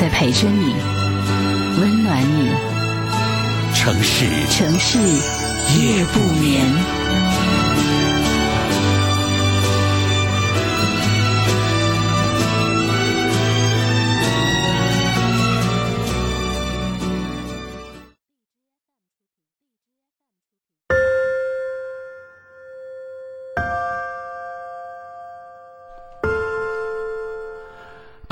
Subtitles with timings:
[0.00, 0.74] 在陪着你，
[1.78, 2.50] 温暖你。
[3.74, 6.64] 城市，城市夜不眠。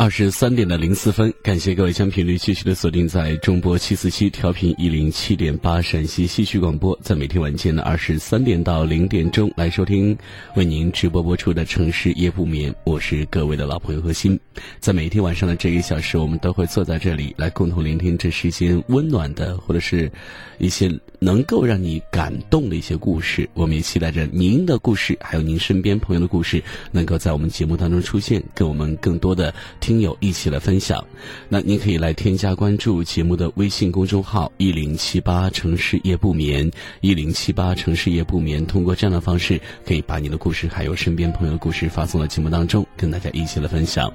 [0.08, 10.16] 二十三点的零四分，感谢各位将频率继续的锁定在中波七四七调频一零七点八陕西戏曲广播，在每天晚间的二十三点到零点钟来收听
[10.56, 14.40] 为您直播播出的城市夜不眠，我是各位的老朋友何鑫，
[14.80, 20.10] 在每天晚上的这一小时，我们都会坐在这里来共同聆听这世间温暖的或者是
[20.56, 29.54] 一些能够让你感动的一些故事，我们也期待着您的故事，还有您身边朋友的故事，能够在我们节目当中出现，跟我们更多的。
[29.80, 31.04] 听友一起来分享，
[31.48, 38.64] 那您可以来添加关注节目的微信公众号“一零七八城市夜不眠”，一零七八城市夜不眠。
[38.66, 44.12] 通过这样的方式，可以把你的故事还有身边朋友的故事发送到节目当中，跟大家一起来分享。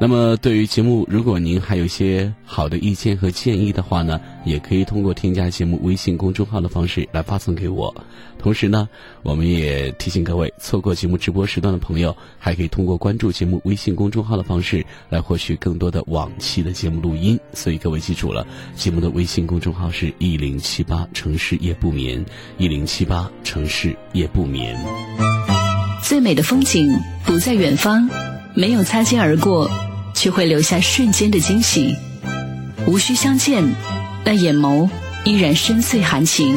[0.00, 7.94] 那么，对于节目，如果您还有一些好的意见和建议的话呢，也可以通过添加节目微信公众号的方式来发送给我。
[8.38, 8.88] 同时呢，
[9.22, 17.38] 我们也提醒各位，错过节目直播时段的朋友，还可以通过关注节目微信公众号的方式来获取更多的往期的节目录音。
[17.52, 22.24] 所以各位记住了，节目的微信公众号是一零七八城市夜不眠，
[22.58, 24.76] 一零七八城市夜不眠。
[26.02, 26.92] 最美的风景
[27.24, 28.08] 不在远方，
[28.54, 29.70] 没有擦肩而过。
[30.14, 31.96] 却会留下瞬间的惊喜，
[32.86, 33.64] 无需相见，
[34.24, 34.88] 那眼眸
[35.24, 36.54] 依然深邃含情；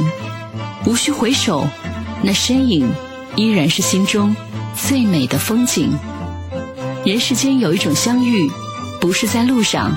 [0.85, 1.67] 无需回首，
[2.21, 2.89] 那身影
[3.35, 4.35] 依然是心中
[4.75, 5.91] 最美的风景。
[7.03, 8.49] 人世间有一种相遇，
[8.99, 9.95] 不是在路上，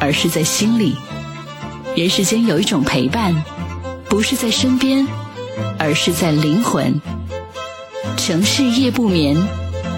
[0.00, 0.94] 而是在心里；
[1.96, 3.42] 人世间有一种陪伴，
[4.08, 5.06] 不是在身边，
[5.78, 7.00] 而是在灵魂。
[8.16, 9.36] 城市夜不眠，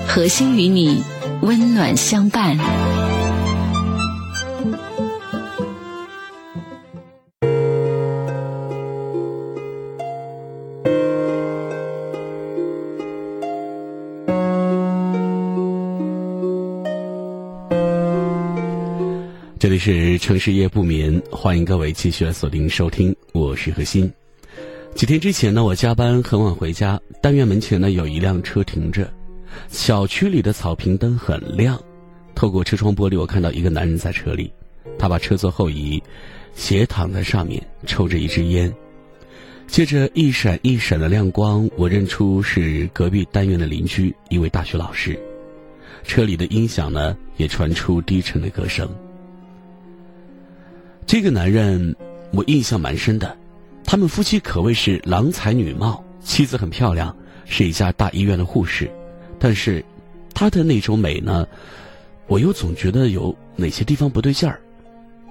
[0.07, 1.03] 核心与你。
[1.41, 2.57] 温暖相伴。
[19.87, 24.11] 是城市夜不眠，欢迎各位继续来锁定收听，我是何鑫。
[24.95, 29.13] 几天之前呢，我加班很晚回家，单元门前呢有一辆车停着。
[29.69, 31.79] 小区里的草坪灯很亮，
[32.35, 34.51] 透过车窗玻璃，我看到一个男人在车里，
[34.99, 36.03] 他把车座后移，
[36.55, 38.75] 斜躺在上面，抽着一支烟。
[39.67, 45.15] 借着一闪一闪的亮光，我认出是隔壁单元的邻居，一位大学老师。
[46.05, 48.89] 车里的音响呢，也传出低沉的歌声。
[51.07, 51.95] 这个男人
[52.33, 53.37] 我印象蛮深的，
[53.85, 58.91] 他们夫妻可谓是郎才女貌，妻子很漂亮，是一家大医院的护士。
[59.39, 59.85] 但是，
[60.33, 61.47] 他的那种美呢，
[62.27, 64.59] 我又总觉得有哪些地方不对劲儿。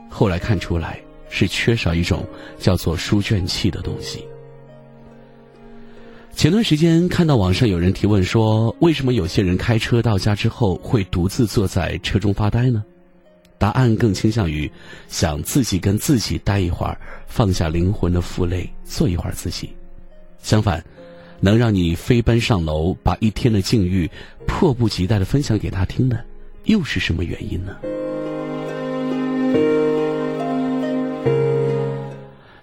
[0.09, 2.23] 后来看出来是缺少一种
[2.59, 4.23] 叫做书卷气的东西。
[6.35, 12.83] 前段时间看到网上有人提问说，为什么有些人开车到家之后会独自坐在车中发呆呢？
[13.63, 14.69] 答案更倾向于
[15.07, 19.69] 想自己跟自己待一会儿，放下灵魂的负累，做一会儿自己。
[20.41, 20.83] 相反。
[21.39, 24.09] 能让你飞奔上楼，把一天的境遇
[24.45, 26.25] 迫不及待的分享给他听的，
[26.65, 27.75] 又是什么原因呢？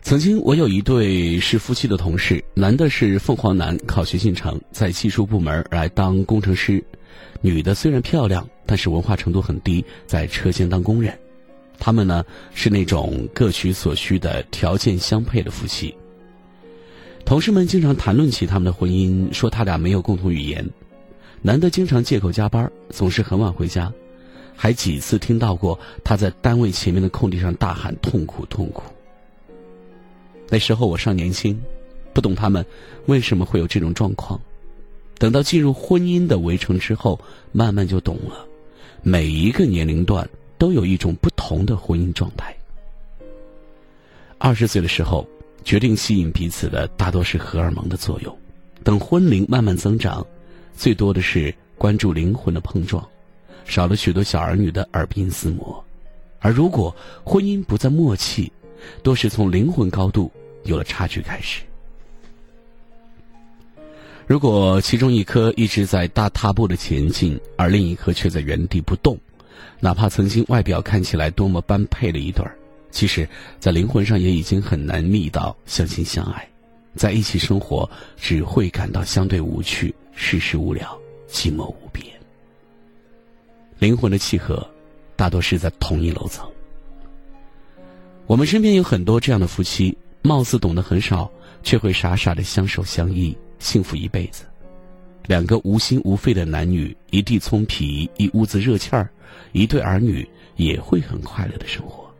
[0.02, 6.78] 曾经我有一对是夫妻的同事，男的是凤凰男，考学进城，在技术部门来当工程师；
[7.40, 11.18] 女的虽然漂亮，但是文化程度很低，在车间当工人。
[11.78, 12.24] 他们呢
[12.54, 15.94] 是那种各取所需的条件相配的夫妻。
[17.24, 20.68] 同事们经常谈论起他们的婚姻，说他俩没有共同语言。
[21.42, 23.90] 男的经常借口加班，总是很晚回家，
[24.54, 28.82] 还几次听到过他在单位前面的空地上大喊“痛苦，痛苦”。
[30.50, 31.58] 那时候我尚年轻，
[32.12, 32.64] 不懂他们
[33.06, 34.38] 为什么会有这种状况。
[35.20, 37.20] 等到进入婚姻的围城之后，
[37.52, 38.46] 慢慢就懂了。
[39.02, 40.26] 每一个年龄段
[40.56, 42.56] 都有一种不同的婚姻状态。
[44.38, 45.28] 二十岁的时候，
[45.62, 48.32] 决定吸引彼此的大多是荷尔蒙的作用；
[48.82, 50.26] 等婚龄慢慢增长，
[50.74, 53.06] 最多的是关注灵魂的碰撞，
[53.66, 55.84] 少了许多小儿女的耳鬓厮磨。
[56.38, 58.50] 而如果婚姻不再默契，
[59.02, 60.32] 多是从灵魂高度
[60.64, 61.60] 有了差距开始。
[64.30, 69.18] 如果其中一颗一直在大踏步的前进，而另一颗却在原地不动，
[69.80, 72.56] 哪怕曾经外表看起来多么般配的一对儿，
[72.92, 73.28] 其实，
[73.58, 76.48] 在灵魂上也已经很难觅到相亲相爱，
[76.94, 80.96] 在一起生活只会感到相对无趣、世事无聊、
[81.28, 82.06] 寂寞无边。
[83.80, 84.64] 灵魂的契合。
[85.16, 86.48] 大多是在同一楼层。
[88.26, 91.28] 我们身边有很多这样的夫妻，貌似懂得很少，
[91.64, 94.44] 却会傻傻的相守相依，幸福一辈子。
[95.26, 99.08] 两个无心无肺的男女，一地葱皮，一屋子热气儿，
[99.52, 102.12] 一对儿女也会很快乐的生活。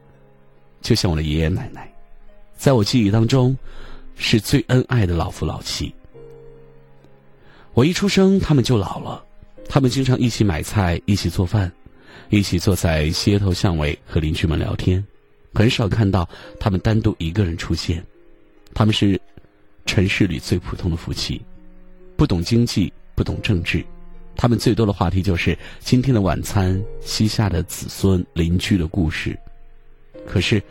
[0.81, 1.93] 就像我的爷爷奶奶，
[2.57, 3.57] 在我记忆当中，
[4.15, 5.93] 是最恩爱的老夫老妻。
[7.75, 9.25] 我一出生，他们就老了，
[9.69, 11.71] 他们经常一起买菜，一起做饭。
[12.29, 15.05] 一起坐在街头巷尾和邻居们聊天，
[15.53, 16.29] 很少看到
[16.61, 18.05] 他们单独一个人出现。
[18.73, 19.21] 他们是
[19.91, 21.43] 城市里最普通的夫妻，
[22.17, 23.85] 不懂经济，不懂政治，
[24.37, 29.37] 他们最多的话题就是今天的晚餐、膝下的子孙、邻居的故事。
[30.29, 30.63] 可是，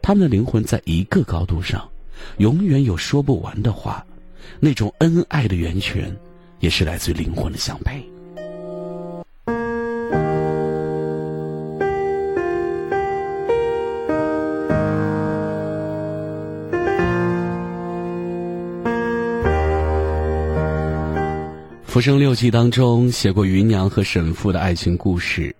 [0.00, 1.90] 他们的灵魂在一个高度上，
[2.38, 4.06] 永远有说不完的话。
[4.60, 6.16] 那种恩爱的源泉，
[6.60, 7.98] 也是来自灵魂的相配。
[22.00, 25.54] 《浮生六记》当中写过芸娘和沈复的爱情故事。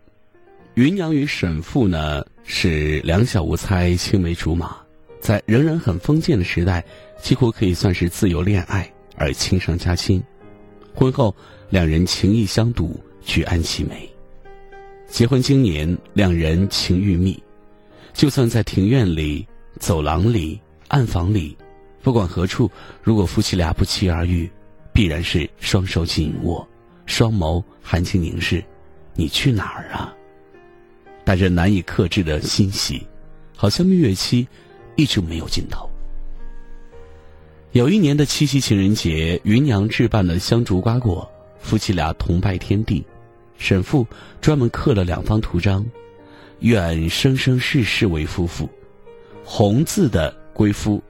[0.76, 4.74] 芸娘与沈复呢是两小无猜、青梅竹马，
[5.20, 6.82] 在仍然很封建的时代，
[7.20, 10.22] 几乎可以算是自由恋爱而亲上加亲。
[10.94, 11.36] 婚后
[11.68, 14.08] 两人情意相笃，举案齐眉。
[15.08, 17.38] 结婚经年，两人情愈密，
[18.14, 19.46] 就算在庭院里、
[19.78, 20.58] 走廊里、
[20.88, 21.54] 暗房里，
[22.02, 22.70] 不管何处，
[23.02, 24.50] 如果夫妻俩不期而遇。
[25.00, 26.68] 必然是双手紧握，
[27.06, 28.62] 双眸含情凝视。
[29.14, 30.14] 你去哪儿啊？
[31.24, 33.06] 带着难以克制的欣喜，
[33.56, 34.46] 好像蜜月期
[34.96, 35.88] 一直没有尽头。
[37.72, 41.26] 有一年的七夕情人节，芸娘置办了香烛瓜果，
[41.58, 43.02] 夫妻俩同拜天地。
[43.56, 44.06] 沈父
[44.38, 45.82] 专门刻了两方图章，
[46.58, 48.68] 愿生生世世为夫妇。
[49.46, 51.02] 红字的归夫，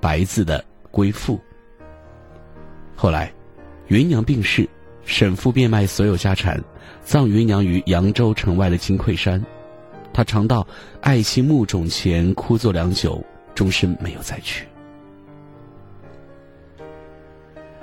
[0.00, 1.38] 白字的归父。
[3.00, 3.32] 后来，
[3.86, 4.68] 芸娘病逝，
[5.04, 6.60] 沈父变卖所有家产，
[7.04, 9.40] 葬芸娘于扬州城外的金匮山。
[10.12, 10.66] 他常到
[11.00, 13.24] 爱妻墓冢前哭坐良久，
[13.54, 14.66] 终身没有再娶。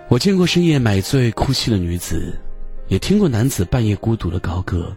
[0.09, 2.37] 我见过深夜买醉哭泣的女子，
[2.89, 4.93] 也听过男子半夜孤独的高歌，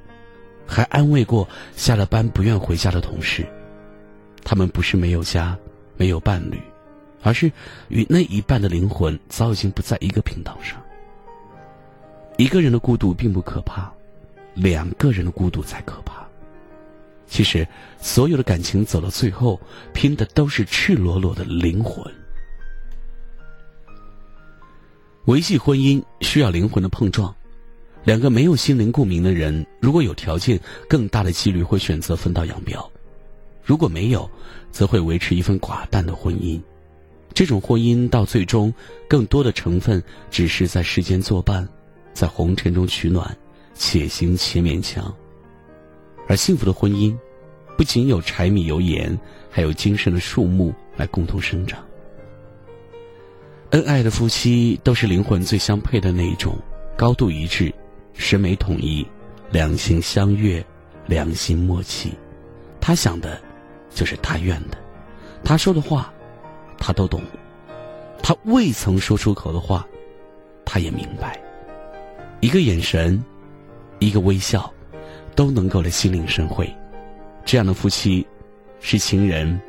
[0.67, 3.47] 还安慰过下了班不愿回家的同事。
[4.43, 5.57] 他们不是没有家，
[5.97, 6.59] 没有伴侣。
[7.23, 7.51] 而是
[7.89, 10.83] 与那一半的灵魂早已经不在一个频道上。
[12.37, 13.93] 一个人的孤独并不可怕，
[14.55, 16.27] 两个人的孤独才可怕。
[17.27, 17.67] 其实，
[18.01, 19.61] 所有的感情走到最后，
[19.93, 22.03] 拼的都是赤裸裸的灵魂。
[25.27, 27.35] 维系婚姻需要灵魂的碰撞，
[28.05, 32.81] 两个没有心灵共鸣的人，如果有条件，更大的几率会选择分道扬镳；
[33.63, 34.31] 如果没有，
[34.73, 36.59] 则会维持一份寡淡的婚姻。
[37.35, 38.73] 这种婚姻到最终，
[39.09, 41.67] 更多的成分只是在世间作伴，
[42.13, 43.37] 在红尘中取暖，
[43.75, 45.15] 且行且勉强。
[46.27, 47.17] 而幸福的婚姻，
[47.77, 49.17] 不仅有柴米油盐，
[49.51, 51.79] 还有精神的树木来共同生长。
[53.71, 56.59] 恩爱的夫妻都是灵魂最相配的那一种，
[56.97, 57.73] 高度一致，
[58.15, 59.07] 审美统一，
[59.53, 60.65] 两情相悦，
[61.07, 62.13] 两心默契。
[62.81, 63.41] 他想的，
[63.95, 64.77] 就是他愿的；
[65.45, 66.13] 他说的话。
[66.79, 67.21] 他都懂，
[68.23, 69.87] 他未曾说出口的话，
[70.65, 71.41] 他也明白。
[72.41, 73.23] 一个眼神，
[73.99, 74.73] 一个微笑，
[75.35, 76.73] 都能够的心领神会。
[77.45, 78.27] 这样的夫妻，
[78.81, 79.61] 是情人，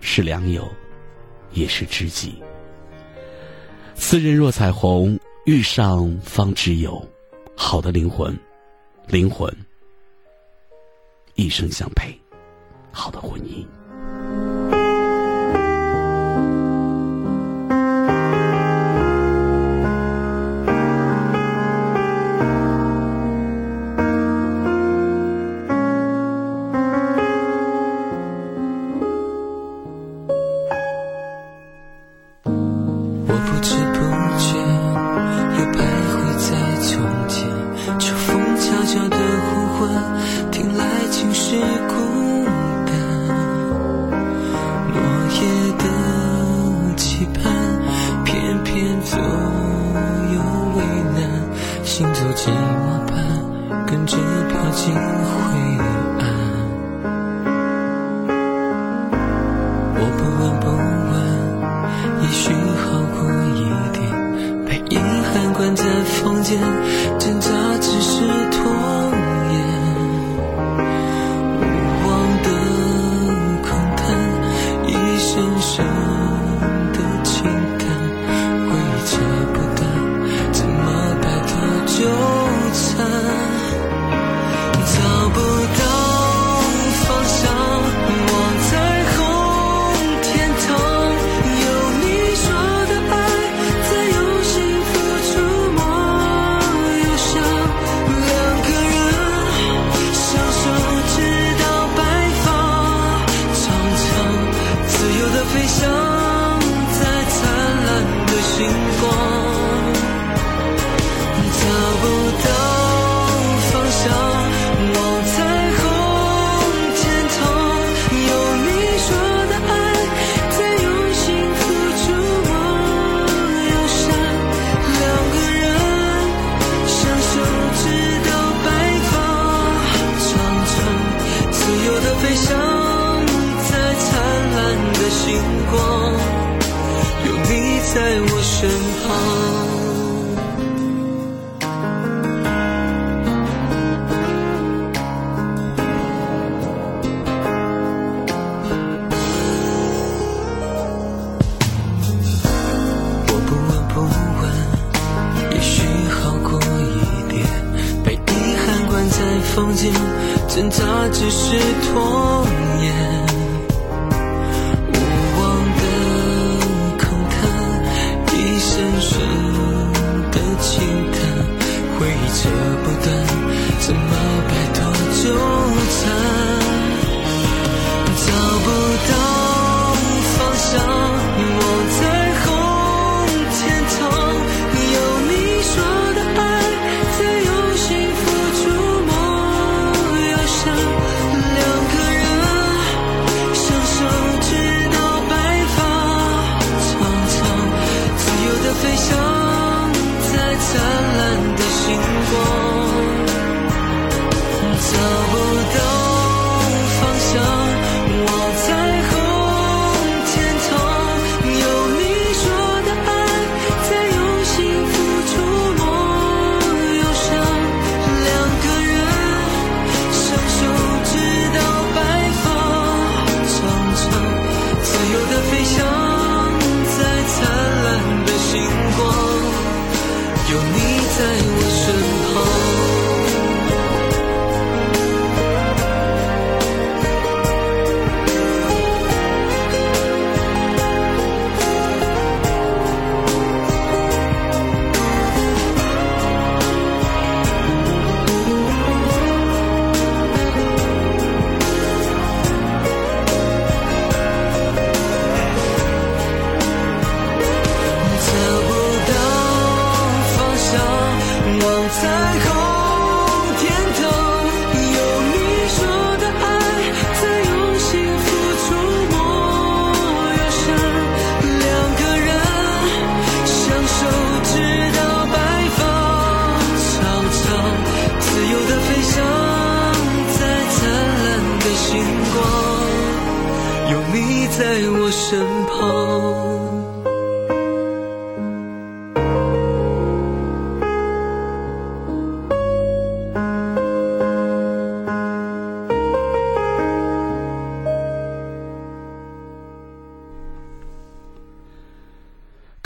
[0.00, 0.68] 是良友，
[1.52, 2.42] 也是知己。
[3.94, 7.02] 斯人若彩虹，遇上方知有。
[7.58, 8.38] 好的灵魂，
[9.06, 9.50] 灵魂，
[11.34, 12.14] 一生相配，
[12.92, 13.64] 好的婚姻。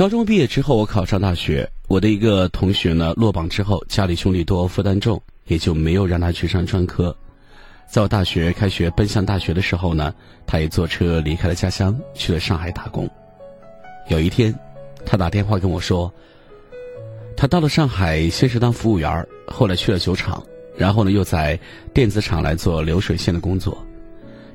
[0.00, 1.71] 高中毕业之后，我考上大学。
[1.87, 7.14] 我的一个同学呢，落榜之后，家里兄弟多，负担重，也就没有让他去上专科。
[7.87, 10.14] 在我大学开学奔向大学的时候呢，
[10.47, 13.07] 他也坐车离开了家乡，去了上海打工。
[14.09, 14.59] 有一天，
[15.04, 16.11] 他打电话跟我说，
[17.37, 20.42] 他到了上海，先是当服务员，后来去了酒厂，
[20.78, 21.61] 然后呢，又在
[21.92, 23.76] 电子厂来做流水线的工作。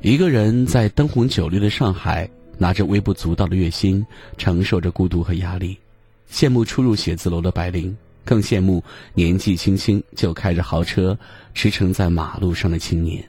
[0.02, 2.28] 一个人在灯红酒绿的上海。
[2.58, 4.06] 拿着微不足道的月薪，
[4.38, 5.78] 承受着孤独和压力，
[6.32, 8.84] 羡慕初入写字楼的白领，更羡慕
[9.14, 11.18] 年纪轻轻就开着豪车
[11.54, 13.24] 驰骋在马路上的青年。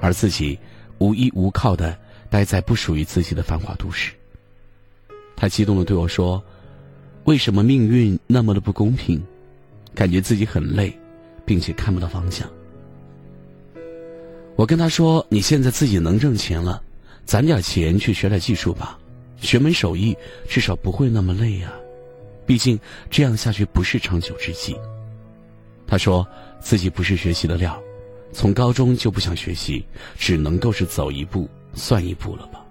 [0.00, 0.58] 而自己
[0.98, 1.96] 无依无靠的
[2.28, 4.12] 待在不属于自己的繁华都市。
[5.36, 6.42] 他激动的对我说
[7.24, 9.22] ：“为什么命运那么的不公平？
[9.94, 10.92] 感觉自己很累，
[11.44, 12.48] 并且看不到方向。”
[14.56, 16.82] 我跟他说：“你现在自己能挣钱了，
[17.24, 18.98] 攒点钱去学点技术吧，
[19.38, 20.16] 学门手艺，
[20.48, 21.72] 至少不会那么累呀。
[22.44, 24.76] 毕竟这样下去不是长久之计。”
[25.86, 26.26] 他说
[26.60, 27.80] 自己不是学习的料，
[28.32, 29.84] 从高中就不想学习，
[30.16, 32.64] 只能够是走一步算一步了吧。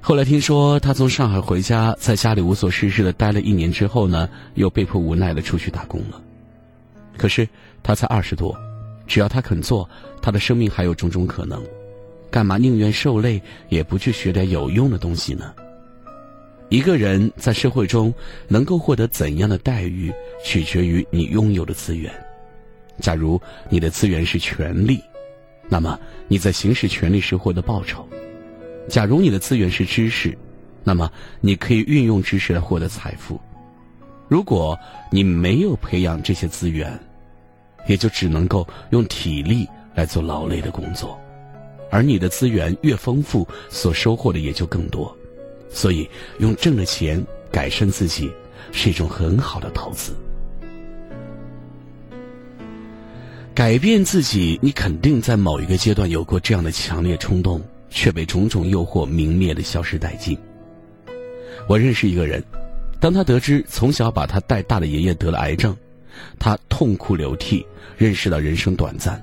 [0.00, 6.20] 后来听说他从上海回家，在家里无所事事的待了一年之后呢，又被迫无奈的出去打工了。
[7.16, 7.48] 可是
[7.82, 8.56] 他才二十多。
[9.06, 9.88] 只要他肯做，
[10.22, 11.62] 他的生命还有种种可能，
[12.32, 15.52] 干嘛宁愿受累也不去学点有用的东西呢？
[16.70, 18.12] 一个人在社会中
[18.48, 20.10] 能够获得怎样的待遇，
[20.42, 22.10] 取决于你拥有的资源。
[23.00, 24.98] 假如你的资源是权力，
[25.68, 28.00] 那么你在行使权力时获得报酬；
[28.88, 30.34] 假如你的资源是知识，
[30.82, 31.12] 那么
[31.42, 33.38] 你可以运用知识来获得财富。
[34.26, 34.78] 如果
[35.10, 36.98] 你没有培养这些资源，
[37.86, 41.20] 也就只能够用体力来做劳累的工作，
[41.92, 45.14] 而你的资源越丰富，所收获的也就更多。
[45.68, 46.08] 所以，
[46.38, 48.32] 用挣的钱改善自己
[48.72, 50.14] 是一种很好的投资。
[53.54, 60.36] 改变自己，你肯定在某一个阶段有过这样的强烈冲动，却被种种诱惑明灭的消失殆尽。
[61.68, 62.42] 我认识一个人，
[62.98, 65.76] 当他得知从小把他带大的爷爷得了癌症。
[66.38, 67.66] 他痛哭流涕，
[67.98, 69.22] 认识到人生短暂。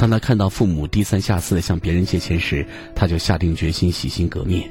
[0.00, 4.66] 当他看到父母低三下四的向别人借钱时，他就下定决心洗心革面。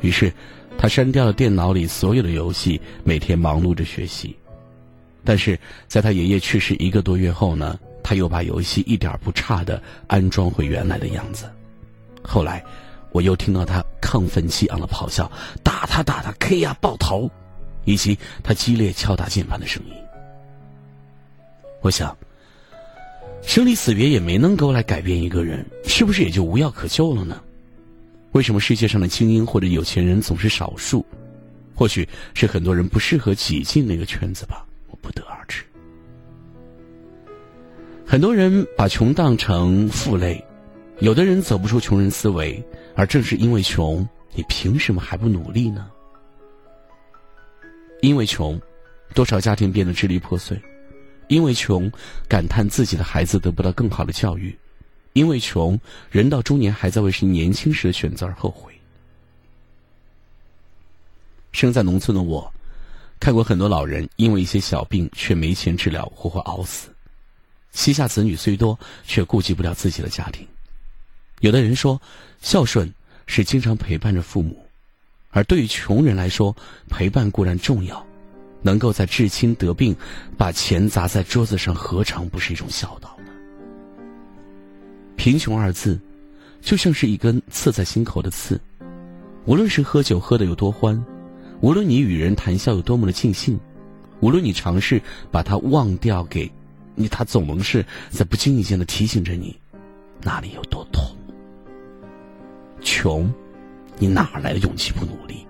[0.00, 0.32] 于是，
[0.76, 4.36] 他删掉了电脑里所有的游戏，每天忙碌着学习。
[5.22, 11.48] 但是，在他爷爷去世一个多月后呢，他又把游戏一点不差的安装回原来的样子。
[12.20, 12.60] 后来，
[13.12, 15.30] 我又听到他亢奋激昂的咆哮
[15.62, 17.30] ：“打他，打他，K 呀，爆头！”
[17.86, 19.92] 以及他激烈敲打键盘的声音。
[21.82, 22.16] 我想，
[23.46, 27.40] 生离死别也没能够来改变一个人，是不是也就无药可救了呢？
[28.32, 31.06] 为什么世界上的精英或者有钱人总是少数？
[31.72, 35.62] 或许是很多人不适合挤进那个圈子吧，我不得而知。
[38.04, 40.44] 很多人把穷当成负累，
[40.98, 42.62] 有的人走不出穷人思维，
[42.96, 45.88] 而正是因为穷，你凭什么还不努力呢？
[48.02, 48.60] 因为穷，
[49.14, 50.60] 多少家庭变得支离破碎。
[51.28, 51.90] 因为穷，
[52.28, 54.52] 感叹自己的孩子得不到更好的教育；
[55.12, 55.78] 因为穷，
[56.10, 58.72] 人到中年还在为是年轻时的选择而后悔。
[61.52, 62.52] 生在农村的我，
[63.18, 66.90] 看过很多老人因为一些小病却没钱治疗，活活熬死；
[67.72, 70.46] 膝下子女虽多，却顾及不了自己的家庭。
[71.40, 72.00] 有的人说，
[72.40, 72.92] 孝顺
[73.26, 74.64] 是经常陪伴着父母，
[75.30, 76.54] 而对于穷人来说，
[76.88, 78.06] 陪伴固然重要。
[78.66, 79.94] 能够在至亲得病，
[80.36, 83.30] 把钱砸在桌子上，何尝不是一种孝道呢？
[85.14, 85.96] 贫穷二字，
[86.60, 88.60] 就像是一根刺在心口的刺。
[89.44, 91.00] 无论是喝酒喝的有多欢，
[91.60, 93.56] 无论你与人谈笑有多么的尽兴，
[94.18, 95.00] 无论你尝试
[95.30, 96.50] 把它忘掉，给
[96.96, 99.56] 你，他总能是在不经意间的提醒着你，
[100.24, 101.04] 哪里有多痛。
[102.80, 103.32] 穷，
[103.96, 105.46] 你哪来的勇气不努力？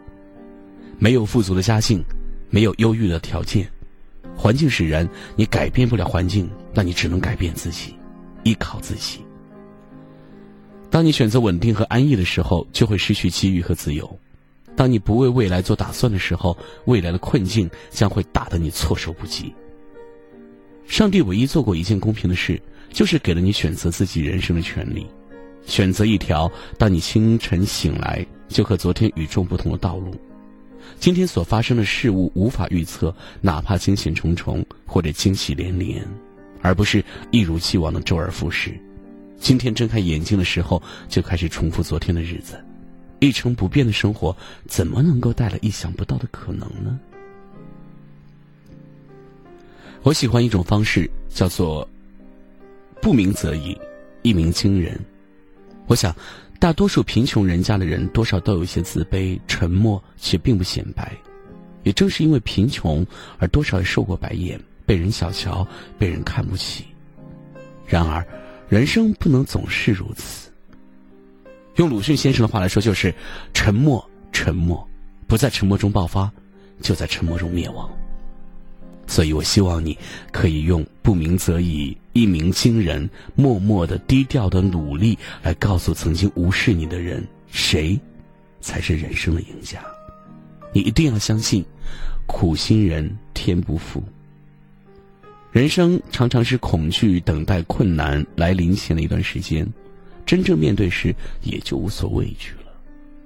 [0.98, 2.04] 没有富足的家境。
[2.50, 3.68] 没有忧郁的条件，
[4.36, 7.94] 环境使然，你改变不了环境，那你只能改变自己，
[8.44, 9.20] 依靠自己。
[10.90, 14.06] 当你选择稳定和安逸的时候，就会失去机遇和自由；
[14.74, 19.52] 当你不为未来做打算的时候，未来的困境将会打得你措手不及。
[20.86, 22.60] 上帝唯一做过一件公平的事，
[22.92, 25.04] 就是给了你选择自己人生的权利，
[25.66, 30.14] 选择一条当你清晨醒来就和昨天与众不同的道路。
[30.98, 36.02] 今天所发生的事物无法预测，哪怕惊险重重或者惊喜连连，
[36.62, 38.78] 而不是一如既往的周而复始。
[39.38, 42.58] 今天睁开眼睛的时候，就开始重复昨天的日子，
[43.20, 44.34] 一成不变的生活，
[44.66, 46.98] 怎么能够带来意想不到的可能呢？
[50.02, 51.86] 我喜欢一种方式，叫做
[53.02, 53.76] “不鸣则已，
[54.22, 54.98] 一鸣惊人”。
[55.86, 56.14] 我想。
[56.66, 61.16] 大多数贫穷人家的人，多少都有一些自卑、沉默，却并不显摆。
[61.84, 63.06] 也正是因为贫穷，
[63.38, 65.64] 而多少也受过白眼，被人小瞧，
[65.96, 66.84] 被人看不起。
[67.86, 68.26] 然而，
[68.68, 70.50] 人生不能总是如此。
[71.76, 73.14] 用鲁迅先生的话来说，就是
[73.54, 74.84] “沉默，沉默，
[75.28, 76.28] 不在沉默中爆发，
[76.80, 77.88] 就在沉默中灭亡。”
[79.06, 79.96] 所以我希望你
[80.32, 88.00] 可以用“不鸣则已，一鸣惊人，默默的、低调的努力，来告诉曾经无视你的人，谁
[88.62, 89.84] 才是人生的赢家。
[90.72, 91.62] 你一定要相信，
[92.26, 94.02] 苦心人天不负。
[95.52, 99.70] 人生常常是恐惧等待困难来临前的一段时间，
[100.24, 102.72] 真正面对时也就无所畏惧了。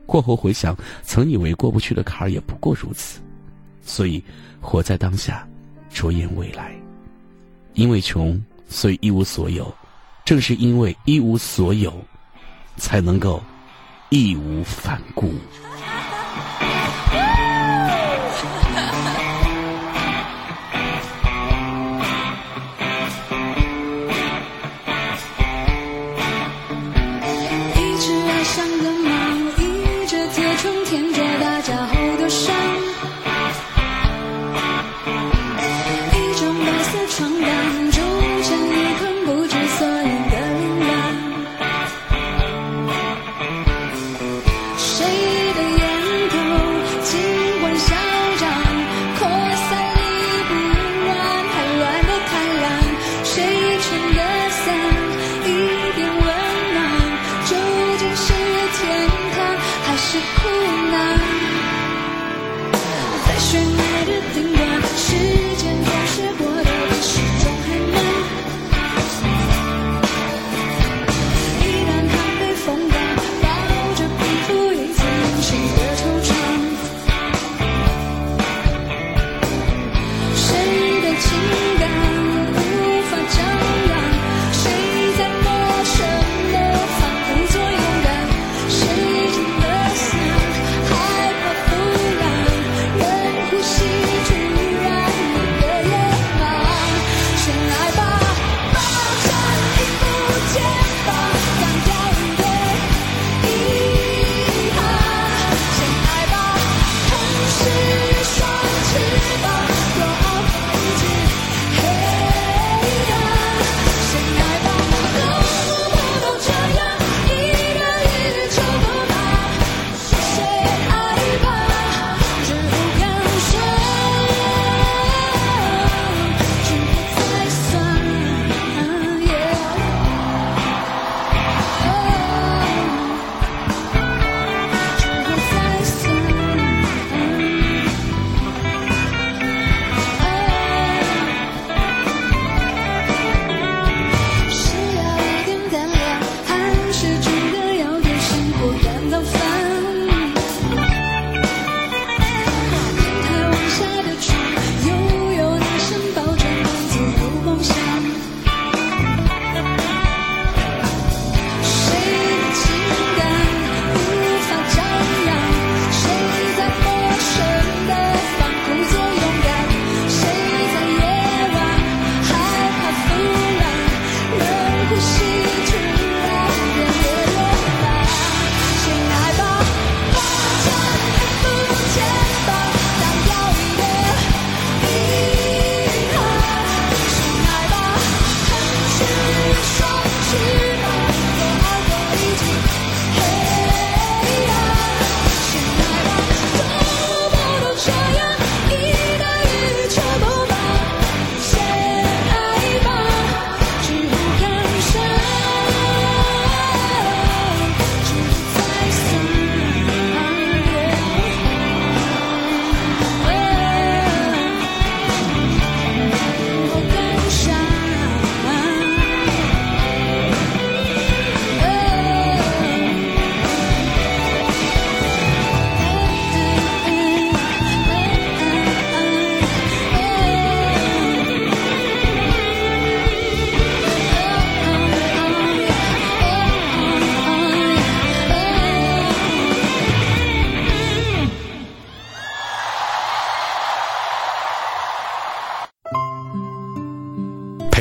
[0.04, 3.20] 过后回想，曾以为过不去的坎也不过如此。
[3.84, 4.20] 所以，
[4.60, 5.48] 活在当下，
[5.92, 6.74] 着眼未来。
[7.74, 9.64] 因为穷，所以一无所有；
[10.24, 11.92] 正是因为一无所有，
[12.76, 13.42] 才能够
[14.08, 15.34] 义无反顾。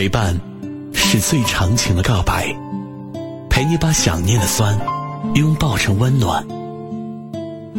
[0.10, 0.41] 陪伴
[0.91, 2.48] 是最长情的告白，
[3.48, 4.76] 陪你把想念的酸
[5.36, 6.43] 拥抱成温暖，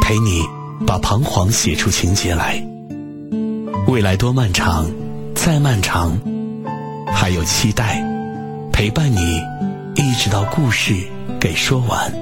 [0.00, 0.40] 陪你
[0.86, 2.64] 把彷徨写出情节来。
[3.88, 4.88] 未来多漫长，
[5.34, 6.16] 再漫长，
[7.12, 8.00] 还有期待
[8.72, 9.40] 陪伴你，
[9.96, 10.94] 一直到故事
[11.40, 12.14] 给说完。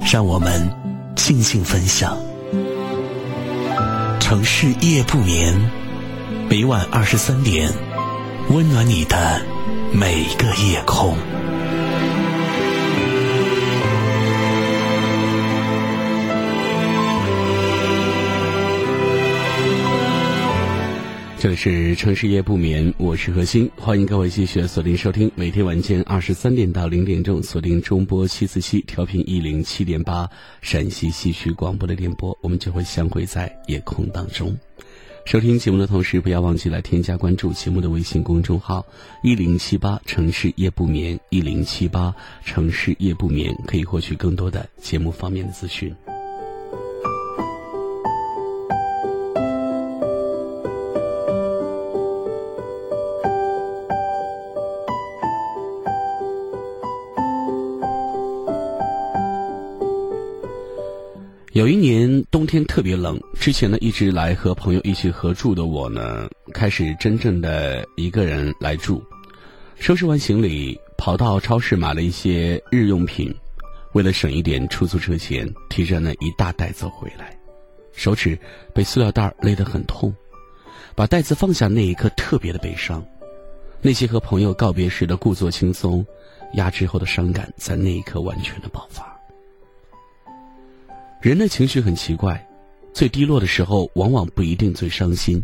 [0.00, 0.70] 让我们
[1.16, 2.14] 静静分享，
[4.20, 5.58] 城市夜不眠，
[6.50, 7.72] 每晚二十三点。
[8.50, 9.40] 温暖你的
[9.94, 11.16] 每个夜空。
[21.38, 30.28] 这里是城市夜不眠，我是何欣，欢迎各位继续锁定收听，每天晚间二十三点到零点钟锁定中波七四七调频一零七点八
[30.60, 34.56] 陕西戏曲广播的电波，我们就会相会在夜空当中。
[35.24, 38.84] 收听节目的同时，不要忘记来添加关注节目的微信公众号
[39.22, 45.94] 一零七八城市夜不眠一零七八城市夜不眠，可以获取更多的节目方面的资讯。
[61.52, 69.04] 有一年冬天特别冷，之前呢一直来和朋友一起合住的我呢，开始真正的一个人来住。
[69.76, 73.30] 收拾完行李，跑到超市买了一些日用品，
[73.92, 77.38] 为了省一点出租车钱，提着那一大袋子回来，
[77.92, 78.38] 手指
[78.72, 80.10] 被塑料袋勒得很痛。
[80.94, 83.04] 把袋子放下那一刻特别的悲伤，
[83.82, 86.02] 那些和朋友告别时的故作轻松，
[86.54, 89.11] 压制后的伤感在那一刻完全的爆发。
[91.22, 92.44] 人的情绪很奇怪，
[92.92, 95.40] 最低落的时候往往不一定最伤心，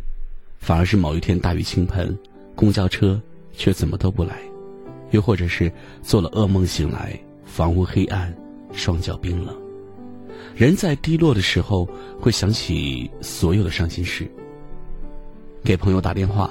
[0.59, 2.19] 反而是某一天大雨倾盆，
[2.57, 3.21] 公交车
[3.53, 4.41] 却怎么都不来，
[5.13, 8.37] 又或者是做了噩梦醒来，房屋黑暗，
[8.73, 9.57] 双脚冰冷。
[10.57, 11.89] 人在低落的时候
[12.21, 14.29] 会想起所有的伤心事。
[15.63, 16.51] 给朋友打电话，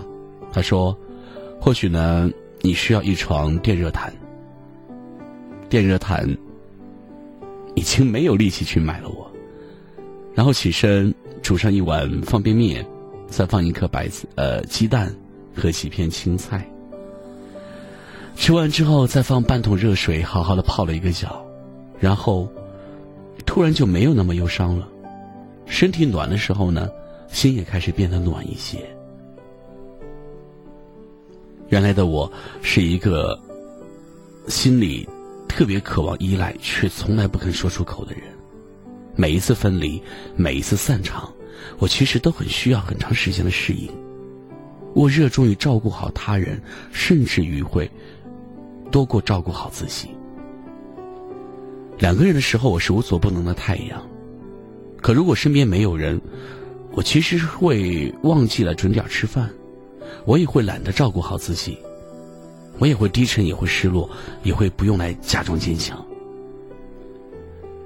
[0.53, 0.97] 他说
[1.59, 4.13] ：“或许呢，你需要一床电热毯。”
[5.67, 6.25] 电热毯。
[7.77, 9.31] 已经没有力气去买了我，
[10.33, 11.13] 然后起身
[11.43, 12.83] 煮上一碗方便面，
[13.27, 15.15] 再放一颗白子呃鸡蛋
[15.55, 16.67] 和几片青菜。
[18.35, 21.45] 吃完之后再放半桶热水，好好的泡了一个脚，
[21.99, 22.51] 然后
[23.45, 24.87] 突然就没有那么忧伤了。
[25.67, 26.89] 身体暖的时候呢，
[27.27, 28.79] 心也开始变得暖一些。
[31.69, 32.31] 原来的我
[32.63, 33.39] 是一个
[34.47, 35.07] 心里。
[35.47, 38.23] 特别渴望依赖，却从来不肯说出口的人。
[39.15, 40.01] 每一次分离，
[40.35, 41.33] 每一次散场，
[41.79, 43.89] 我其实都很需要很长时间的适应。
[44.93, 47.89] 我热衷于照顾好他人，甚至于会
[48.91, 50.09] 多过照顾好自己。
[51.97, 53.99] 两个人的时候，我是无所不能的太阳；
[55.01, 56.21] 可如果身边没有人，
[56.91, 59.49] 我其实会忘记了准点吃饭，
[60.25, 61.77] 我也会懒得照顾好自己。
[62.79, 64.09] 我也会低沉，也会失落，
[64.43, 66.03] 也会不用来假装坚强。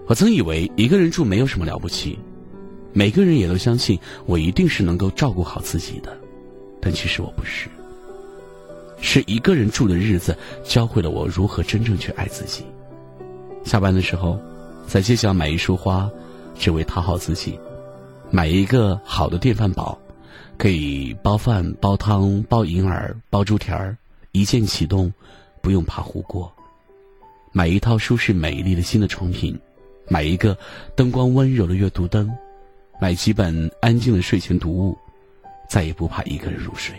[0.07, 2.19] 我曾以为一个人住没有什么了不起，
[2.91, 6.17] 每个人也都相信我一定是能够照顾好自己的，
[6.81, 7.69] 但其实我不是。
[8.99, 12.63] 是一个人住的日子教会了我如何真正去爱自己。
[13.63, 14.37] 下班的时候，
[14.85, 16.09] 在街角买一束花，
[16.59, 17.53] 只为讨好自己；
[18.29, 19.97] 买一个好的电饭煲，
[20.57, 23.97] 可以煲饭、煲汤、煲银耳、煲猪蹄儿。
[24.31, 25.11] 一键启动，
[25.61, 26.51] 不用怕糊锅。
[27.51, 29.59] 买一套舒适美丽的新的床品，
[30.07, 30.57] 买一个
[30.95, 32.31] 灯光温柔的阅读灯，
[32.99, 34.97] 买几本安静的睡前读物，
[35.69, 36.95] 再也不怕一个人入睡。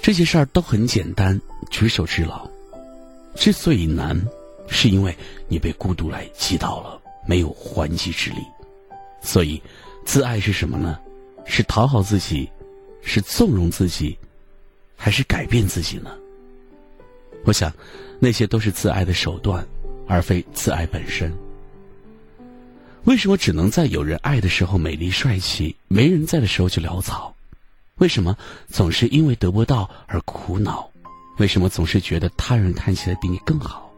[0.00, 1.38] 这些事儿都很简单，
[1.70, 2.48] 举手之劳。
[3.34, 4.20] 之所以难，
[4.68, 5.14] 是因为
[5.48, 8.36] 你被孤独来击倒了，没有还击之力。
[9.20, 9.60] 所以，
[10.06, 10.98] 自爱是什么呢？
[11.44, 12.48] 是讨好自己。
[13.02, 14.16] 是纵容自己，
[14.96, 16.10] 还是改变自己呢？
[17.44, 17.72] 我想，
[18.18, 19.66] 那些都是自爱的手段，
[20.06, 21.32] 而非自爱本身。
[23.04, 27.34] 为什么只能在有人爱的时候美丽帅气，没人在的时候就潦草？
[27.96, 28.36] 为什么
[28.68, 30.90] 总是因为得不到而苦恼？
[31.38, 33.90] 为什么总是觉得他人看起来比你更好？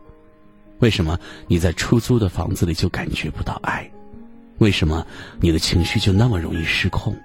[0.79, 3.91] 为什么你在出租的房子里就感觉不到爱？
[4.59, 5.05] 为什么
[5.41, 7.17] 你的情绪就那么容易失控？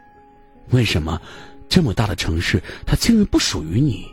[0.72, 1.22] 为什么？
[1.69, 4.08] 这么大的城市，它竟然不属于你。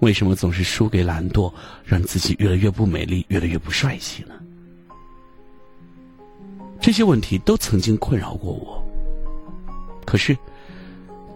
[0.00, 1.52] 为什么总是输给懒惰，
[1.84, 4.34] 让自己越来越不美丽，越来越不帅气呢？
[6.80, 8.82] 这些问题都曾经困扰过我。
[10.04, 10.36] 可是，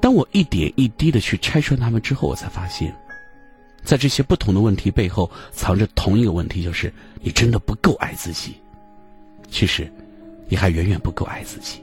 [0.01, 2.95] 当我一点一滴的去拆穿他们之后，我才发现，
[3.83, 8.55] 在这些不同的问题背后，藏着同一个问题，就是你真的不够爱自己。
[9.51, 9.91] 其实，
[10.49, 11.83] 你还远远不够爱自己。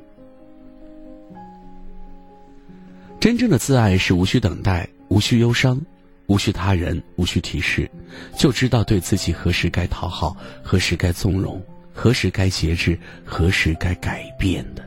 [3.19, 5.81] 真正的自爱是无需等待，无需忧伤，
[6.27, 7.89] 无需他人，无需提示，
[8.37, 14.83] 就知道对自己何时该讨好，何时该纵容，何时该节制，何时该改变的。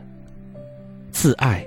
[1.11, 1.67] 自爱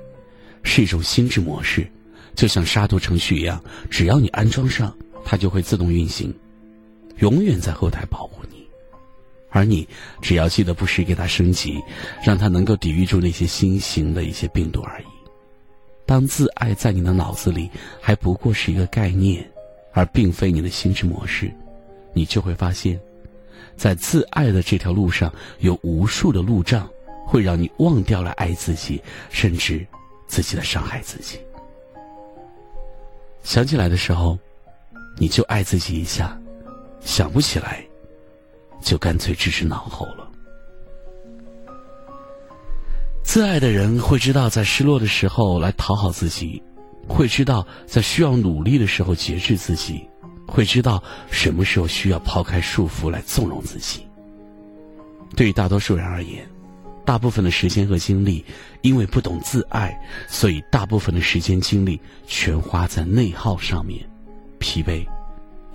[0.63, 1.85] 是一种心智模式，
[2.33, 4.95] 就像杀毒程序一样，只要你安装上，
[5.25, 6.33] 它就会自动运行，
[7.17, 8.65] 永远在后台保护你。
[9.49, 9.87] 而你
[10.21, 11.79] 只要记得不时给它升级，
[12.25, 15.12] 让它能够抵御住那些新型的一些病毒而已。
[16.13, 17.67] 当自爱在你的脑子里
[17.99, 19.43] 还不过是一个概念，
[19.93, 21.51] 而并非你的心智模式，
[22.13, 22.99] 你就会发现，
[23.75, 26.87] 在自爱的这条路上有无数的路障，
[27.25, 29.83] 会让你忘掉了爱自己，甚至
[30.27, 31.39] 自己的伤害自己。
[33.41, 34.37] 想起来的时候，
[35.17, 36.27] 你就爱自己一下；
[37.01, 37.83] 想不起来，
[38.83, 40.29] 就干脆置之脑后了。
[43.23, 46.61] 自爱的人会知道，在失落的时候来讨好自己，
[47.07, 50.07] 会知道在需要努力的时候节制自己，
[50.47, 54.05] 会知道什么时候需要抛开束缚来纵容自己。
[55.35, 56.47] 对于大多数人而言，
[57.03, 58.45] 大部分的时间和精力，
[58.81, 64.05] 因为不懂自爱，所以大部分的时间精力全花在内耗上面，
[64.59, 65.03] 疲惫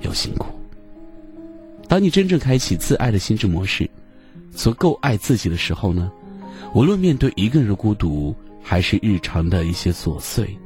[0.03, 0.47] 又辛苦。
[1.89, 3.91] 当你真正开启自爱的心智模式，
[4.55, 6.13] 足够爱自己的时候呢，
[6.75, 10.57] 无论面对一个人的孤独，还是日常的一些琐碎，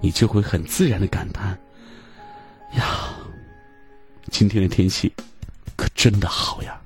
[0.00, 1.58] 你就会很自然的感叹：
[2.76, 3.10] 呀，
[4.30, 5.12] 今天的天气
[5.76, 6.80] 可真的好呀。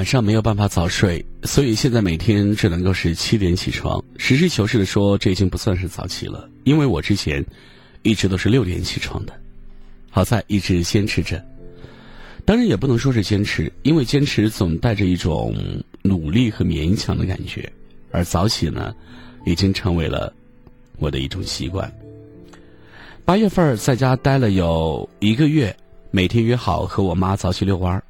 [0.00, 4.02] 晚上没有办法早睡，所以现在每天只能够是七点起床。
[4.16, 7.44] 实事求是的说，这已经不算是早起了，因为我之前
[8.00, 9.32] 一直都是六点起床的。
[10.08, 11.44] 好在一直坚持着，
[12.46, 15.54] 当然也不能说是坚持，因为坚持总带着一种
[16.00, 17.70] 努力和勉强的感觉。
[18.10, 18.94] 而早起呢，
[19.44, 20.32] 已经成为了
[20.96, 21.92] 我的一种习惯。
[23.26, 25.76] 八月份在家待了有一个月，
[26.10, 28.02] 每天约好和我妈早起遛弯儿。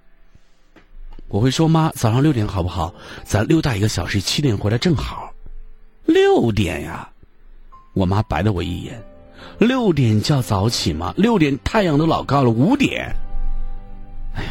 [1.31, 2.93] 我会说：“妈，早上六点好不好？
[3.24, 5.33] 咱溜达一个小时，七点回来正好。”
[6.05, 7.09] 六点呀！
[7.95, 9.01] 我妈白了我一眼
[9.59, 11.14] ：“六点叫早起吗？
[11.16, 13.14] 六点太阳都老高了，五点。”
[14.35, 14.51] 哎呦，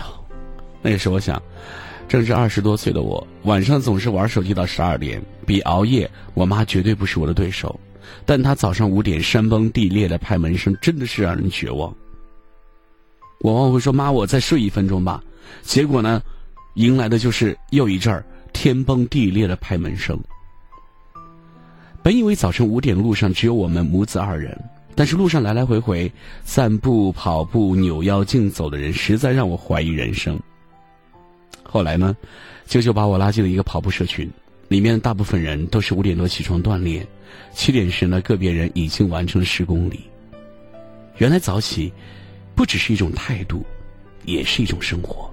[0.82, 1.42] 那时我想，
[2.08, 7.78] 正是二十多岁的我，晚上总是玩手机到十二点，比熬夜，我妈绝对不是我的对手。
[8.26, 11.94] 但她早上五点山崩地裂的拍门声，真的是让人绝望。
[13.42, 15.22] 我往往会说：“妈，我再睡一分钟吧。”
[15.62, 16.22] 结果呢？
[16.76, 20.20] 迎来的就是又一阵儿天崩地裂的拍门声。
[22.02, 24.58] 本以为早晨五点路上只有我们母子二人，
[24.96, 26.12] 但是路上来来回回
[26.44, 30.40] 散步、跑步、扭腰竞走的人，实在让我怀疑人生。
[31.64, 32.16] 后来呢，
[32.66, 34.30] 舅舅把我拉进了一个跑步社群，
[34.70, 37.06] 里面大部分人都是五点多起床锻炼，
[37.54, 40.00] 七点时呢，个别人已经完成了十公里。
[41.18, 41.92] 原来早起
[42.56, 43.64] 不只是一种态度，
[44.24, 45.29] 也是一种生活。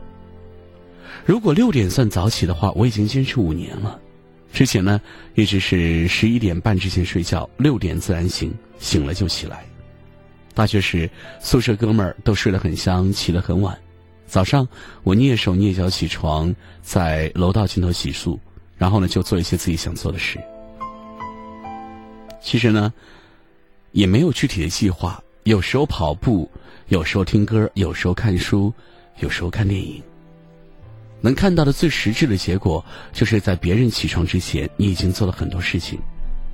[1.26, 4.00] 如果六点算早起的话，我已经坚持五年了。
[4.52, 5.00] 之前呢，
[5.34, 9.64] 一直是十一点半之前睡觉，六点自然醒，醒了就起来。
[10.54, 11.10] 大学时，
[11.40, 13.76] 宿舍哥们儿都睡得很香，起得很晚。
[14.28, 14.66] 早上
[15.02, 18.38] 我蹑手蹑脚起床，在楼道尽头洗漱，
[18.76, 20.38] 然后呢就做一些自己想做的事。
[22.40, 22.92] 其实呢，
[23.90, 26.48] 也没有具体的计划，有时候跑步，
[26.86, 28.72] 有时候听歌，有时候看书，
[29.18, 30.00] 有时候看电影。
[31.20, 35.98] 能看到的最实质的结果，就是在别人起床之前，你已经做了很多事情，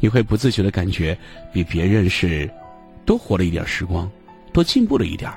[0.00, 1.18] 你会不自觉的感觉
[1.52, 2.48] 比别人是
[3.04, 4.10] 多活了一点时光，
[4.52, 5.30] 多进步了一点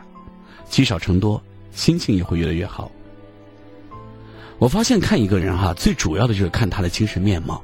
[0.70, 1.42] 积少成多，
[1.74, 2.90] 心情也会越来越好。
[4.58, 7.62] 我发现看一个人哈，最主要的就是看他的精神面貌，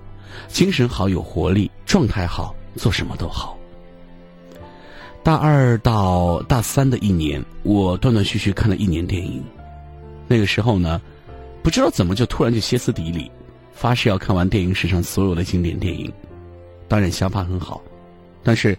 [0.47, 3.57] 精神好有活力，状态好，做什么都好。
[5.24, 9.43] 大二到大三的一年，我断断续续看了一年电影，
[10.28, 10.99] 那个时候呢。
[11.64, 13.32] 不知道怎么就突然就歇斯底里，
[13.72, 16.12] 发誓要看完电影史上所有的经典电影。
[16.88, 17.82] 当然想法很好，
[18.43, 18.78] 但是，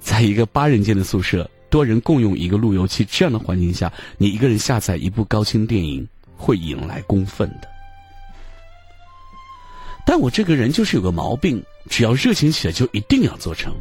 [0.00, 7.68] 在一个八人间的宿舍，多人共用一个路由器这样的环境下，你一个人下载一部高清电影会引来公愤的。
[10.06, 13.74] 但我这个人就是有个毛病，只要热情起来就一定要做成。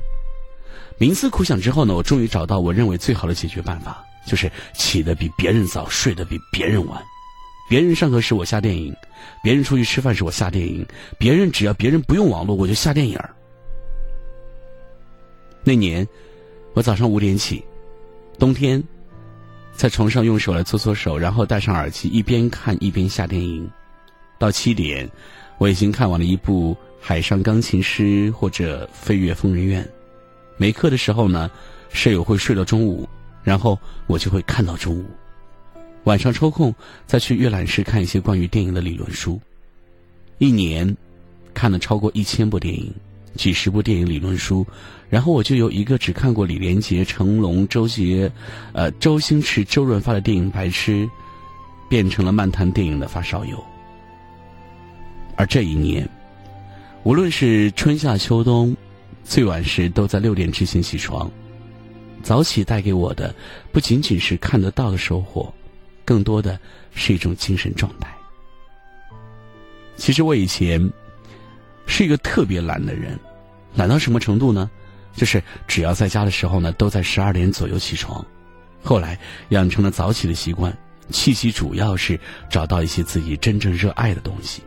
[1.00, 7.02] 冥思苦想之后呢，我终于找到我认为最好的解决办法，就是起得比别人早，睡得比别人晚。
[7.70, 8.96] 别人上课时我下电影，
[9.44, 10.86] 别人出去吃饭时我下电影，
[11.18, 13.20] 别人只要别人不用网络我就下电影。
[15.64, 16.08] 那年，
[16.74, 17.62] 我早上五点起，
[18.40, 18.82] 冬天，
[19.74, 23.70] 在床上用手来搓搓手，然后戴上耳机一边看一边下电影。
[24.40, 25.10] 到七点，
[25.58, 29.84] 我已经看完了一部《海上钢琴师》或者《飞越疯人院》。
[30.56, 31.52] 没课的时候呢，
[31.90, 33.10] 舍友会睡到中午，
[33.44, 35.06] 然后我就会看到中午。
[36.08, 36.74] 晚上抽空
[37.06, 39.38] 再去阅览室看一些关于电影的理论书，
[40.38, 40.96] 一年
[41.54, 42.90] 看了超过一千部电影，
[43.36, 44.66] 几十部电影理论书，
[45.10, 48.32] 然后我就由一个只看过李连杰、成龙、周杰、
[48.72, 51.06] 呃周星驰、周润发的电影白痴，
[51.90, 53.62] 变成了漫谈电影的发烧友。
[55.36, 56.08] 而这一年，
[57.04, 58.74] 无论是春夏秋冬，
[59.26, 61.30] 最晚时都在六点之前起床。
[62.24, 63.36] 早起带给我的
[63.74, 65.54] 不仅仅是看得到的收获。
[66.08, 66.58] 更多的
[66.96, 68.08] 是一种精神状态。
[69.98, 70.82] 其实我以前
[71.86, 73.20] 是一个特别懒的人，
[73.76, 74.72] 懒到什么程度呢？
[75.14, 78.26] 就是只要在家的时候呢，都在十二点左右起床。
[78.82, 80.76] 后来养成了早起的习惯，
[81.10, 82.18] 契机主要是
[82.50, 84.62] 找到一些自己真正热爱的东西。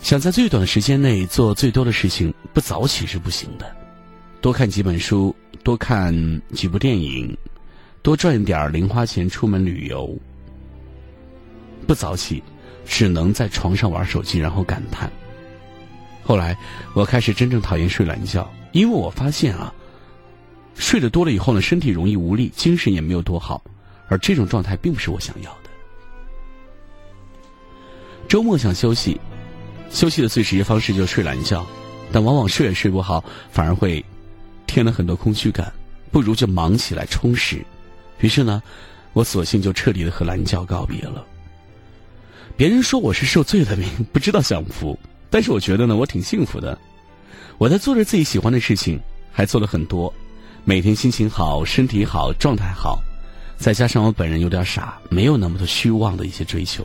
[0.00, 3.74] 想在最短的时间内做最多的事情，不早起是不行的。
[4.42, 5.34] 多看几本书，
[5.64, 6.12] 多看
[6.52, 7.34] 几部电影。
[8.02, 10.16] 多赚点零花钱出门旅游，
[11.86, 12.42] 不早起，
[12.86, 15.10] 只能在床上玩手机，然后感叹。
[16.22, 16.56] 后来
[16.94, 19.72] 我开始真正讨厌睡懒觉，因为我发现啊，
[20.74, 23.62] 睡得多了以后呢，身体容易无力，精神也没有多好，
[24.08, 25.70] 而这种状态并不是我想要的。
[28.28, 29.20] 周末想休息，
[29.90, 31.66] 休息的最直接方式就是睡懒觉，
[32.12, 34.04] 但往往睡也睡不好，反而会
[34.66, 35.72] 添了很多空虚感，
[36.12, 37.64] 不如就忙起来充实。
[38.20, 38.62] 于是呢，
[39.12, 41.24] 我索性就彻底的和懒觉告别了。
[42.56, 44.98] 别人说我是受罪的命， 不知道享福，
[45.30, 46.76] 但是我觉得呢，我挺幸福的。
[47.58, 48.98] 我在做着自己喜欢的事情，
[49.32, 50.12] 还做了很多，
[50.64, 53.00] 每天心情好，身体好，状态好，
[53.56, 56.84] 再加上我本人有点傻，没有那么多虚妄的一些追求。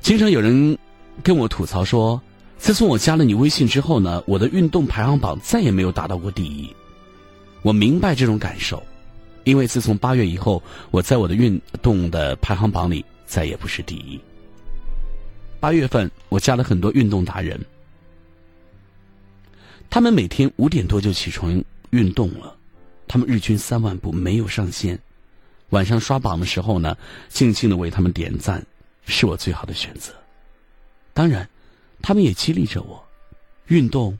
[0.00, 0.76] 经常有人
[1.22, 2.20] 跟我吐槽说，
[2.58, 6.74] 自从我加了你微信之后呢，我的运动排行榜再也没有达到过第一。
[7.62, 8.82] 我明白这种感受，
[9.44, 14.20] 因为自从八月以后，我在我的运动的排行榜里再也不是第一。
[15.58, 17.60] 八月份我加了很多运动达人，
[19.88, 22.56] 他们每天五点多就起床运动了，
[23.08, 24.98] 他们日均三万步没有上限。
[25.70, 26.96] 晚上刷榜的时候呢，
[27.28, 28.64] 静静的为他们点赞。
[29.06, 30.12] 是我最好的选择。
[31.12, 31.48] 当然，
[32.00, 33.02] 他们也激励着我：
[33.66, 34.16] 运动、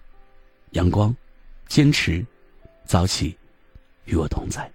[0.73, 1.15] 阳光、
[1.69, 2.25] 坚持、
[2.87, 3.37] 早起，
[4.07, 4.69] 与我同在。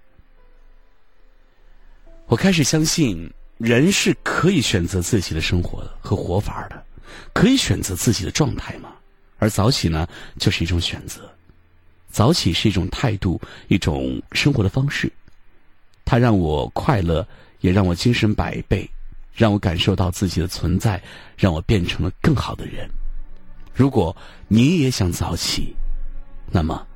[2.28, 6.84] 我开始相信，人是可以选择自己的生活和活法的，
[7.34, 8.90] 可以选择自己的状态嘛。
[9.38, 10.08] 而早起呢，
[10.40, 11.22] 就是一种选择。
[12.10, 15.12] 早起是一种态度，一种生活的方式。
[16.04, 17.28] 它让我快乐，
[17.60, 18.90] 也让我精神百倍。
[19.34, 21.02] 让我感受到自己的存在，
[21.38, 22.90] 让我变成了更好的人。
[23.74, 24.16] 如果
[24.48, 25.76] 你也想早起，
[26.50, 26.88] 那么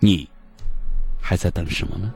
[0.00, 0.26] 你
[1.20, 2.10] 还在等什么呢？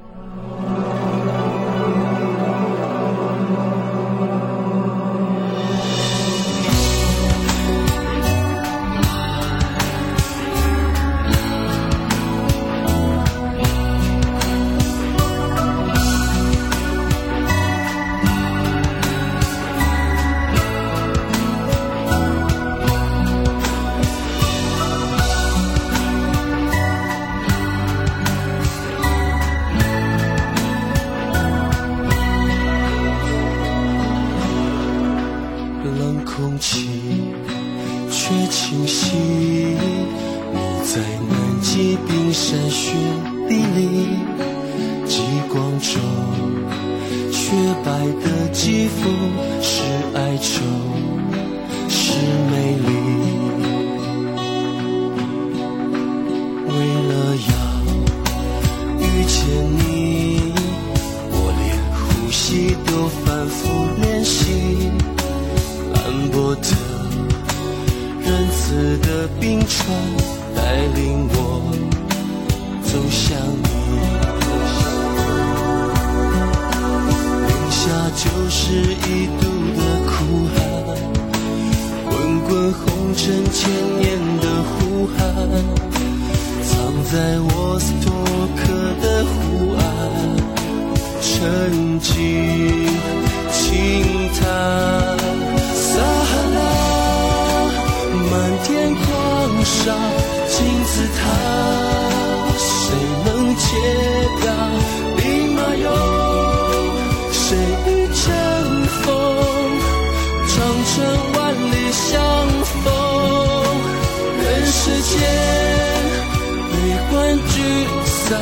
[118.28, 118.36] 上，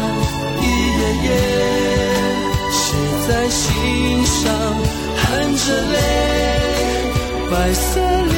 [0.61, 0.65] 一
[0.99, 1.29] 页页
[2.71, 2.85] 写
[3.29, 4.43] 在心上，
[5.17, 5.23] 含
[5.57, 5.95] 着泪，
[7.51, 8.34] 白色。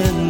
[0.00, 0.21] 他。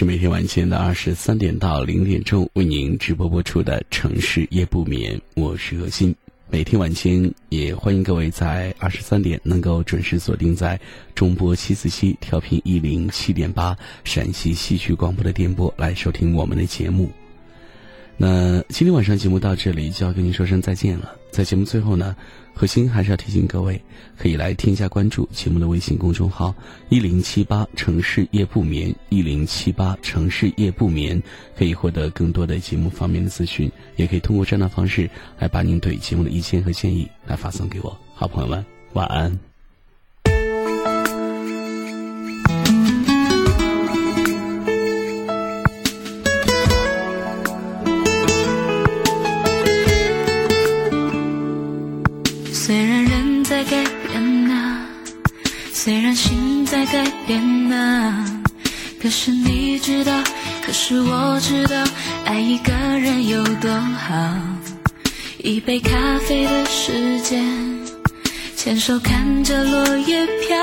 [0.00, 6.14] 是每天晚间的二十三点到零点钟为您直播播出的《城市夜不眠》，我是何鑫。
[6.48, 10.80] 每天晚间也欢迎各位在二十三点能够准时锁定在
[11.14, 17.10] 中波七四七调频一零七点八陕西戏曲广播的电波来收听我们的节目。
[18.16, 21.19] 那今天晚上节目到这里就要跟您说声再见了。
[21.30, 22.14] 在节目最后呢，
[22.52, 23.80] 核心还是要提醒各位，
[24.18, 26.54] 可以来添加关注节目的微信公众号
[26.90, 31.22] “一零七八城市夜不眠”，一零七八城市夜不眠，
[31.56, 35.08] 可以获得更多的节目方面的资讯，也可以通过这样的方式
[35.38, 37.96] 来把您对节目的意见和建议来发送给我。
[38.14, 39.49] 好朋友们，晚安。
[56.90, 58.42] 改变呢，
[59.00, 60.12] 可是你知道，
[60.66, 61.76] 可是我知道，
[62.24, 64.14] 爱一个人有多好。
[65.38, 67.44] 一杯咖啡的时间，
[68.56, 70.56] 牵手看着落叶飘，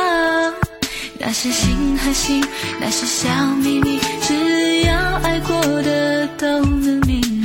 [1.17, 2.45] 那些心和心，
[2.79, 3.29] 那些小
[3.63, 7.36] 秘密，只要爱过的都能明。